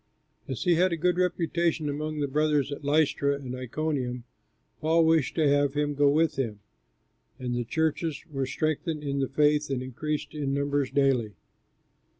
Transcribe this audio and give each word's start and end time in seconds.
As 0.47 0.63
he 0.63 0.73
had 0.73 0.91
a 0.91 0.97
good 0.97 1.19
reputation 1.19 1.87
among 1.87 2.21
the 2.21 2.27
brothers 2.27 2.71
at 2.71 2.83
Lystra 2.83 3.35
and 3.35 3.53
Iconium, 3.53 4.23
Paul 4.79 5.05
wished 5.05 5.35
to 5.35 5.47
have 5.47 5.75
him 5.75 5.93
go 5.93 6.09
with 6.09 6.37
him. 6.37 6.59
And 7.37 7.53
the 7.53 7.63
churches 7.63 8.25
were 8.31 8.47
strengthened 8.47 9.03
in 9.03 9.19
the 9.19 9.29
faith 9.29 9.69
and 9.69 9.83
increased 9.83 10.33
in 10.33 10.55
numbers 10.55 10.89
daily. 10.89 11.33